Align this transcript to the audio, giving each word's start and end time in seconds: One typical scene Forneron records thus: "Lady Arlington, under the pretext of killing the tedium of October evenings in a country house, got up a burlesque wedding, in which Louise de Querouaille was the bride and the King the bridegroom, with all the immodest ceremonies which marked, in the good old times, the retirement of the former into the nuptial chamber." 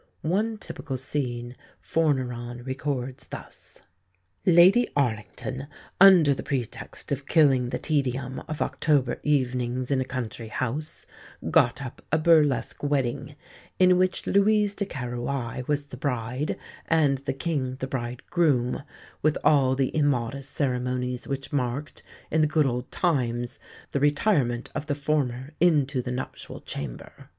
One 0.23 0.57
typical 0.57 0.97
scene 0.97 1.55
Forneron 1.79 2.65
records 2.65 3.27
thus: 3.27 3.83
"Lady 4.47 4.87
Arlington, 4.95 5.67
under 5.99 6.33
the 6.33 6.41
pretext 6.41 7.11
of 7.11 7.27
killing 7.27 7.69
the 7.69 7.77
tedium 7.77 8.39
of 8.47 8.63
October 8.63 9.19
evenings 9.21 9.91
in 9.91 10.01
a 10.01 10.03
country 10.03 10.47
house, 10.47 11.05
got 11.51 11.83
up 11.83 12.01
a 12.11 12.17
burlesque 12.17 12.81
wedding, 12.81 13.35
in 13.77 13.95
which 13.99 14.25
Louise 14.25 14.73
de 14.73 14.87
Querouaille 14.87 15.67
was 15.67 15.85
the 15.85 15.97
bride 15.97 16.57
and 16.87 17.19
the 17.19 17.33
King 17.33 17.75
the 17.75 17.85
bridegroom, 17.85 18.81
with 19.21 19.37
all 19.43 19.75
the 19.75 19.95
immodest 19.95 20.49
ceremonies 20.49 21.27
which 21.27 21.53
marked, 21.53 22.01
in 22.31 22.41
the 22.41 22.47
good 22.47 22.65
old 22.65 22.89
times, 22.91 23.59
the 23.91 23.99
retirement 23.99 24.71
of 24.73 24.87
the 24.87 24.95
former 24.95 25.53
into 25.59 26.01
the 26.01 26.09
nuptial 26.11 26.59
chamber." 26.61 27.29